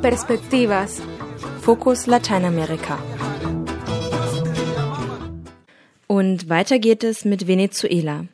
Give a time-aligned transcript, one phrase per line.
[0.00, 1.00] Perspectivas.
[1.60, 2.98] Fokus Lateinamerika.
[6.06, 8.26] Und weiter geht es mit Venezuela.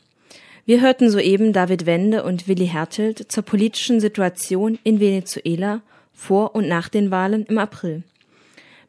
[0.65, 5.83] Wir hörten soeben David Wende und Willi Hertelt zur politischen Situation in Venezuela
[6.13, 8.03] vor und nach den Wahlen im April.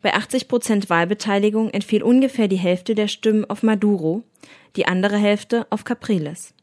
[0.01, 4.23] Bei 80 Prozent Wahlbeteiligung entfiel ungefähr die Hälfte der Stimmen auf Maduro,
[4.75, 6.53] die andere Hälfte auf Capriles.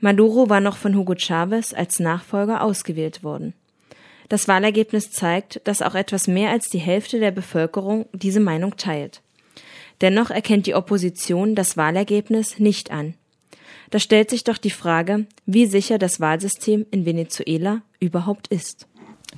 [0.00, 3.54] Maduro war noch von Hugo Chavez als Nachfolger ausgewählt worden.
[4.28, 9.22] Das Wahlergebnis zeigt, dass auch etwas mehr als die Hälfte der Bevölkerung diese Meinung teilt.
[10.00, 13.14] Dennoch erkennt die Opposition das Wahlergebnis nicht an.
[13.90, 18.86] Da stellt sich doch die Frage, wie sicher das Wahlsystem in Venezuela überhaupt ist.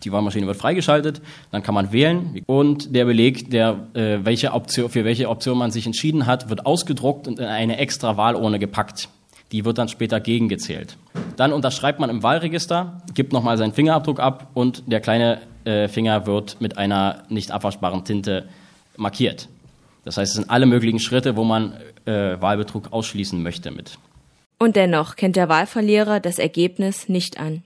[0.04, 4.88] Die Wahlmaschine wird freigeschaltet, dann kann man wählen und der Beleg, der, äh, welche Option,
[4.90, 9.09] für welche Option man sich entschieden hat, wird ausgedruckt und in eine extra Wahlurne gepackt.
[9.52, 10.97] Die wird dann später gegengezählt.
[11.37, 16.26] Dann unterschreibt man im Wahlregister, gibt nochmal seinen Fingerabdruck ab und der kleine äh, Finger
[16.26, 18.49] wird mit einer nicht abwaschbaren Tinte
[18.96, 19.49] markiert.
[20.04, 23.99] Das heißt, es sind alle möglichen Schritte, wo man äh, Wahlbetrug ausschließen möchte mit.
[24.59, 27.63] Und dennoch kennt der Wahlverlierer das Ergebnis nicht an.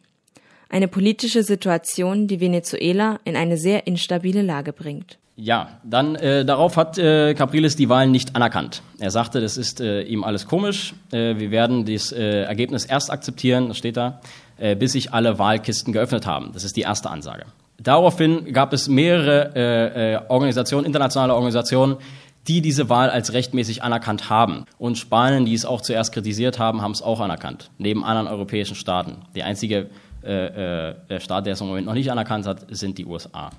[0.69, 5.19] Eine politische Situation, die Venezuela in eine sehr instabile Lage bringt.
[5.38, 8.80] Ja, dann äh, darauf hat äh, Capriles die Wahlen nicht anerkannt.
[8.98, 10.94] Er sagte, das ist äh, ihm alles komisch.
[11.12, 14.20] Äh, wir werden das äh, Ergebnis erst akzeptieren, das steht da,
[14.56, 16.52] äh, bis sich alle Wahlkisten geöffnet haben.
[16.54, 17.44] Das ist die erste Ansage.
[17.78, 21.96] Daraufhin gab es mehrere äh, äh, Organisationen, internationale Organisationen,
[22.48, 24.64] die diese Wahl als rechtmäßig anerkannt haben.
[24.78, 28.74] Und Spanien, die es auch zuerst kritisiert haben, haben es auch anerkannt, neben anderen europäischen
[28.74, 29.16] Staaten.
[29.34, 29.90] Der einzige
[30.24, 33.50] äh, äh, Staat, der es im Moment noch nicht anerkannt hat, sind die USA.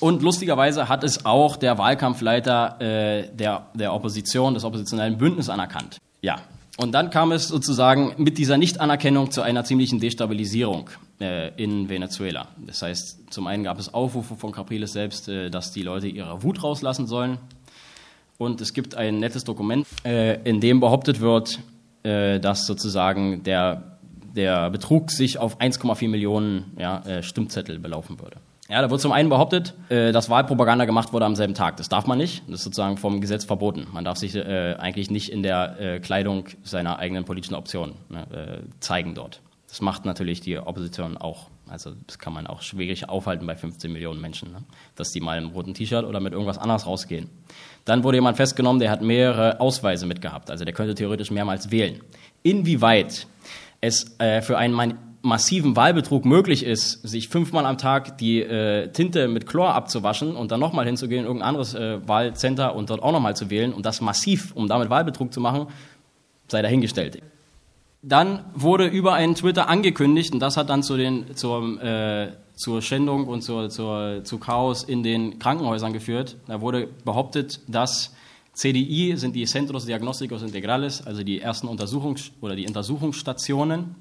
[0.00, 5.98] Und lustigerweise hat es auch der Wahlkampfleiter äh, der, der Opposition, des oppositionellen Bündnisses anerkannt.
[6.20, 6.40] Ja.
[6.76, 12.48] Und dann kam es sozusagen mit dieser Nichtanerkennung zu einer ziemlichen Destabilisierung äh, in Venezuela.
[12.66, 16.42] Das heißt, zum einen gab es Aufrufe von Capriles selbst, äh, dass die Leute ihre
[16.42, 17.38] Wut rauslassen sollen.
[18.38, 21.60] Und es gibt ein nettes Dokument, äh, in dem behauptet wird,
[22.02, 23.98] äh, dass sozusagen der,
[24.34, 28.38] der Betrug sich auf 1,4 Millionen ja, äh, Stimmzettel belaufen würde.
[28.74, 31.76] Ja, da wird zum einen behauptet, äh, dass Wahlpropaganda gemacht wurde am selben Tag.
[31.76, 32.42] Das darf man nicht.
[32.48, 33.86] Das ist sozusagen vom Gesetz verboten.
[33.92, 38.26] Man darf sich äh, eigentlich nicht in der äh, Kleidung seiner eigenen politischen Option ne,
[38.32, 39.42] äh, zeigen dort.
[39.68, 41.50] Das macht natürlich die Opposition auch.
[41.68, 44.64] Also das kann man auch schwierig aufhalten bei 15 Millionen Menschen, ne?
[44.96, 47.30] dass die mal im roten T-Shirt oder mit irgendwas anderes rausgehen.
[47.84, 50.50] Dann wurde jemand festgenommen, der hat mehrere Ausweise mitgehabt.
[50.50, 52.00] Also der könnte theoretisch mehrmals wählen.
[52.42, 53.28] Inwieweit
[53.80, 54.74] es äh, für einen
[55.24, 60.52] massiven Wahlbetrug möglich ist, sich fünfmal am Tag die äh, Tinte mit Chlor abzuwaschen und
[60.52, 63.86] dann nochmal hinzugehen in irgendein anderes äh, Wahlcenter und dort auch nochmal zu wählen und
[63.86, 65.68] das massiv, um damit Wahlbetrug zu machen,
[66.48, 67.22] sei dahingestellt.
[68.02, 72.82] Dann wurde über einen Twitter angekündigt, und das hat dann zu den, zur, äh, zur
[72.82, 76.36] Schändung und zur, zur, zu Chaos in den Krankenhäusern geführt.
[76.46, 78.14] Da wurde behauptet, dass
[78.52, 83.96] CDI sind die Centros Diagnósticos Integrales, also die ersten Untersuchungs- oder die Untersuchungsstationen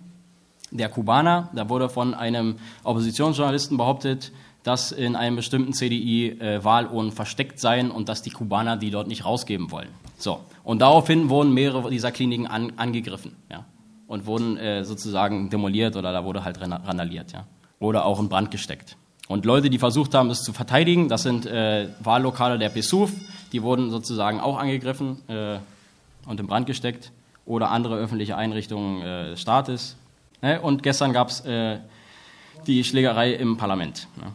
[0.77, 1.49] der Kubaner.
[1.53, 4.31] Da wurde von einem Oppositionsjournalisten behauptet,
[4.63, 9.07] dass in einem bestimmten CDI äh, Wahlurnen versteckt seien und dass die Kubaner die dort
[9.07, 9.89] nicht rausgeben wollen.
[10.17, 10.39] So.
[10.63, 13.65] Und daraufhin wurden mehrere dieser Kliniken an, angegriffen, ja.
[14.07, 17.45] Und wurden äh, sozusagen demoliert oder da wurde halt randaliert, ja.
[17.79, 18.95] Oder auch in Brand gesteckt.
[19.27, 23.11] Und Leute, die versucht haben, das zu verteidigen, das sind äh, Wahllokale der PSUV,
[23.51, 25.57] die wurden sozusagen auch angegriffen äh,
[26.27, 27.11] und in Brand gesteckt.
[27.45, 29.97] Oder andere öffentliche Einrichtungen äh, des Staates,
[30.43, 30.61] Ne?
[30.61, 31.79] Und gestern gab es äh,
[32.67, 34.07] die Schlägerei im Parlament.
[34.17, 34.31] Ne?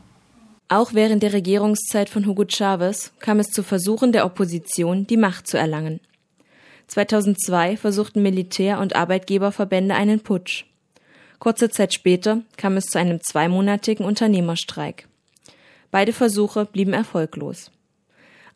[0.68, 5.46] Auch während der Regierungszeit von Hugo Chavez kam es zu Versuchen der Opposition, die Macht
[5.46, 6.00] zu erlangen.
[6.88, 10.64] 2002 versuchten Militär- und Arbeitgeberverbände einen Putsch.
[11.38, 15.06] Kurze Zeit später kam es zu einem zweimonatigen Unternehmerstreik.
[15.90, 17.70] Beide Versuche blieben erfolglos.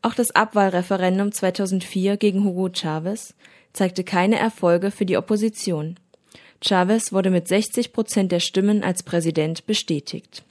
[0.00, 3.34] Auch das Abwahlreferendum 2004 gegen Hugo Chavez
[3.72, 5.96] zeigte keine Erfolge für die Opposition.
[6.64, 10.44] Chavez wurde mit 60 Prozent der Stimmen als Präsident bestätigt.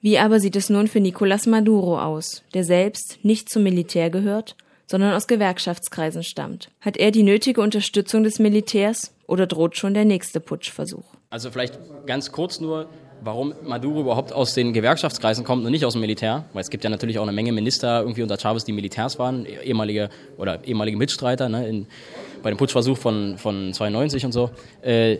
[0.00, 4.56] Wie aber sieht es nun für Nicolás Maduro aus, der selbst nicht zum Militär gehört,
[4.86, 6.70] sondern aus Gewerkschaftskreisen stammt?
[6.80, 11.14] Hat er die nötige Unterstützung des Militärs oder droht schon der nächste Putschversuch?
[11.30, 12.88] Also vielleicht ganz kurz nur,
[13.20, 16.84] warum Maduro überhaupt aus den Gewerkschaftskreisen kommt und nicht aus dem Militär, weil es gibt
[16.84, 20.96] ja natürlich auch eine Menge Minister irgendwie unter Chavez, die Militärs waren, ehemalige oder ehemalige
[20.96, 21.86] Mitstreiter ne, in,
[22.42, 24.50] bei dem Putschversuch von, von 92 und so.
[24.82, 25.18] Äh,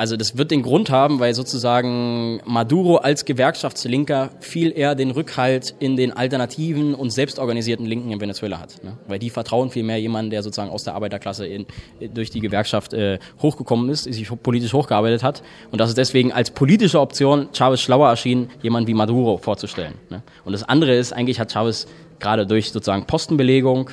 [0.00, 5.74] Also das wird den Grund haben, weil sozusagen Maduro als Gewerkschaftslinker viel eher den Rückhalt
[5.80, 8.80] in den alternativen und selbstorganisierten Linken in Venezuela hat.
[8.84, 8.96] Ne?
[9.08, 11.66] Weil die vertrauen viel mehr jemanden, der sozusagen aus der Arbeiterklasse in,
[12.14, 15.42] durch die Gewerkschaft äh, hochgekommen ist, sich politisch hochgearbeitet hat.
[15.72, 19.94] Und das ist deswegen als politische Option Chavez schlauer erschienen, jemanden wie Maduro vorzustellen.
[20.10, 20.22] Ne?
[20.44, 21.88] Und das andere ist, eigentlich hat Chavez
[22.20, 23.90] gerade durch sozusagen Postenbelegung,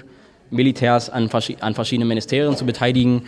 [0.50, 3.24] Militärs an, an verschiedenen Ministerien zu beteiligen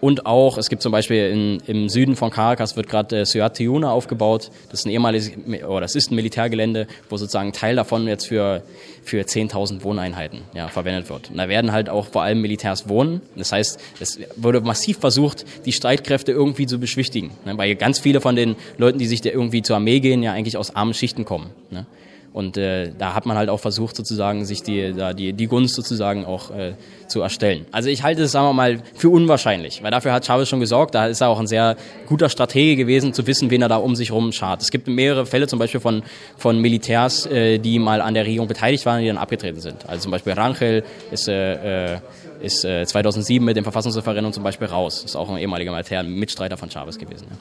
[0.00, 3.54] und auch, es gibt zum Beispiel in, im Süden von Caracas wird gerade äh, Ciudad
[3.54, 4.50] Tiuna aufgebaut.
[4.70, 5.32] Das ist ein ehemaliges,
[5.66, 8.62] oder das ist ein Militärgelände, wo sozusagen Teil davon jetzt für,
[9.04, 11.30] für 10.000 Wohneinheiten ja, verwendet wird.
[11.30, 13.20] Und da werden halt auch vor allem Militärs wohnen.
[13.36, 17.32] Das heißt, es wurde massiv versucht, die Streitkräfte irgendwie zu beschwichtigen.
[17.44, 17.58] Ne?
[17.58, 20.56] Weil ganz viele von den Leuten, die sich da irgendwie zur Armee gehen, ja eigentlich
[20.56, 21.50] aus armen Schichten kommen.
[21.70, 21.84] Ne?
[22.32, 25.74] Und äh, da hat man halt auch versucht, sozusagen, sich die, da die, die Gunst
[25.74, 26.74] sozusagen auch äh,
[27.08, 27.66] zu erstellen.
[27.72, 30.94] Also ich halte es, sagen wir mal, für unwahrscheinlich, weil dafür hat Chavez schon gesorgt.
[30.94, 33.96] Da ist er auch ein sehr guter Stratege gewesen, zu wissen, wen er da um
[33.96, 34.62] sich herum schart.
[34.62, 36.04] Es gibt mehrere Fälle, zum Beispiel von,
[36.36, 39.88] von Militärs, äh, die mal an der Regierung beteiligt waren, die dann abgetreten sind.
[39.88, 42.00] Also zum Beispiel Rangel ist, äh, äh
[42.40, 45.04] ist äh, 2007 mit dem Verfassungsreferendum zum Beispiel raus.
[45.04, 47.26] Ist auch ein ehemaliger Militär, Mitstreiter von Chavez gewesen.
[47.28, 47.36] Ja.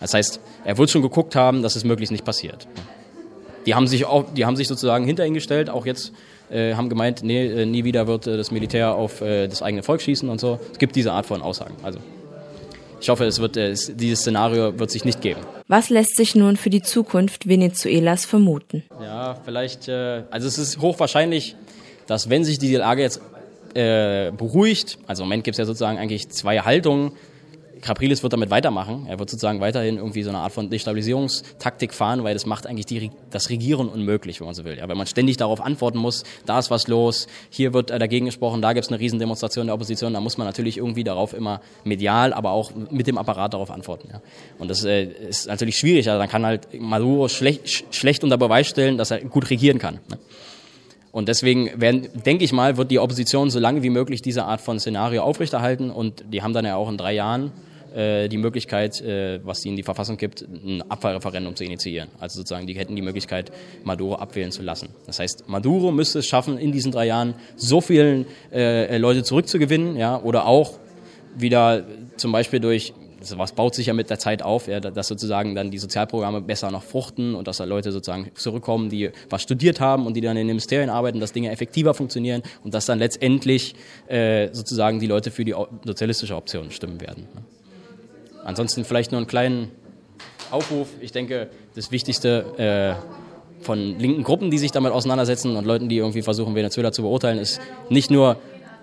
[0.00, 2.68] Das heißt, er wird schon geguckt haben, dass es möglichst nicht passiert.
[2.76, 2.82] Ja
[3.66, 6.12] die haben sich auch, die haben sich sozusagen hinter ihn gestellt, auch jetzt
[6.50, 9.82] äh, haben gemeint, nee, äh, nie wieder wird äh, das Militär auf äh, das eigene
[9.82, 10.60] Volk schießen und so.
[10.72, 11.74] Es gibt diese Art von Aussagen.
[11.82, 11.98] Also
[13.00, 15.40] ich hoffe, es wird, es, dieses Szenario wird sich nicht geben.
[15.68, 18.82] Was lässt sich nun für die Zukunft Venezuelas vermuten?
[19.02, 21.56] Ja, vielleicht, äh, also es ist hochwahrscheinlich,
[22.06, 23.20] dass wenn sich die Lage jetzt
[23.74, 27.12] äh, beruhigt, also im Moment gibt es ja sozusagen eigentlich zwei Haltungen,
[27.84, 29.04] Capriles wird damit weitermachen.
[29.08, 32.86] Er wird sozusagen weiterhin irgendwie so eine Art von Destabilisierungstaktik fahren, weil das macht eigentlich
[32.86, 34.78] die, das Regieren unmöglich, wenn man so will.
[34.78, 38.62] Ja, wenn man ständig darauf antworten muss, da ist was los, hier wird dagegen gesprochen,
[38.62, 42.32] da gibt es eine Riesendemonstration der Opposition, da muss man natürlich irgendwie darauf immer medial,
[42.32, 44.08] aber auch mit dem Apparat darauf antworten.
[44.10, 44.22] Ja.
[44.58, 46.08] Und das äh, ist natürlich schwierig.
[46.08, 50.00] Also dann kann halt Maduro schlecht, schlecht unter Beweis stellen, dass er gut regieren kann.
[50.08, 50.18] Ne.
[51.12, 54.60] Und deswegen werden, denke ich mal, wird die Opposition so lange wie möglich diese Art
[54.60, 57.52] von Szenario aufrechterhalten und die haben dann ja auch in drei Jahren
[57.94, 62.08] äh, die Möglichkeit, äh, was ihnen die Verfassung gibt, ein Abwahlreferendum zu initiieren.
[62.18, 63.52] Also sozusagen, die hätten die Möglichkeit,
[63.84, 64.88] Maduro abwählen zu lassen.
[65.06, 69.96] Das heißt, Maduro müsste es schaffen, in diesen drei Jahren so viele äh, Leute zurückzugewinnen,
[69.96, 70.78] ja, oder auch
[71.36, 71.84] wieder
[72.16, 72.94] zum Beispiel durch
[73.36, 76.70] was baut sich ja mit der Zeit auf, ja, dass sozusagen dann die Sozialprogramme besser
[76.70, 80.32] noch fruchten und dass da Leute sozusagen zurückkommen, die was studiert haben und die dann
[80.32, 83.74] in den Ministerien arbeiten, dass Dinge effektiver funktionieren und dass dann letztendlich
[84.08, 85.54] äh, sozusagen die Leute für die
[85.84, 87.28] sozialistische Option stimmen werden.
[87.34, 87.42] Ne?
[88.44, 89.70] Ansonsten vielleicht nur einen kleinen
[90.50, 90.88] Aufruf.
[91.00, 95.96] Ich denke, das Wichtigste äh, von linken Gruppen, die sich damit auseinandersetzen und Leuten, die
[95.96, 98.36] irgendwie versuchen, Venezuela zu beurteilen, ist nicht nur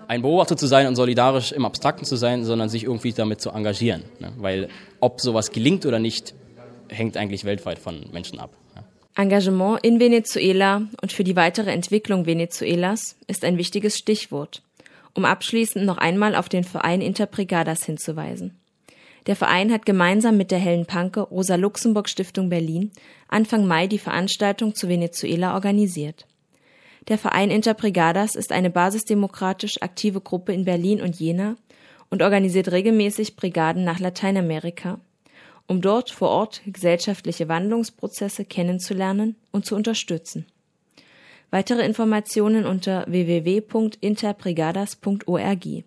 [0.08, 3.50] ein Beobachter zu sein und solidarisch im Abstrakten zu sein, sondern sich irgendwie damit zu
[3.50, 4.02] engagieren.
[4.18, 4.32] Ne?
[4.36, 4.68] Weil
[5.00, 6.34] ob sowas gelingt oder nicht,
[6.88, 8.50] hängt eigentlich weltweit von Menschen ab.
[9.14, 14.62] Engagement in Venezuela und für die weitere Entwicklung Venezuelas ist ein wichtiges Stichwort,
[15.14, 18.58] um abschließend noch einmal auf den Verein Interbrigadas hinzuweisen.
[19.26, 22.90] Der Verein hat gemeinsam mit der Hellen Panke Rosa Luxemburg Stiftung Berlin
[23.28, 26.26] Anfang Mai die Veranstaltung zu Venezuela organisiert.
[27.08, 31.56] Der Verein Interbrigadas ist eine basisdemokratisch aktive Gruppe in Berlin und Jena
[32.10, 35.00] und organisiert regelmäßig Brigaden nach Lateinamerika,
[35.66, 40.46] um dort vor Ort gesellschaftliche Wandlungsprozesse kennenzulernen und zu unterstützen.
[41.50, 45.84] Weitere Informationen unter www.interbrigadas.org.